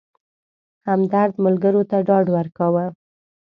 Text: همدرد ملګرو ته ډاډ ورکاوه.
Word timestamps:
همدرد 0.87 1.33
ملګرو 1.43 1.81
ته 1.89 1.97
ډاډ 2.07 2.25
ورکاوه. 2.37 2.85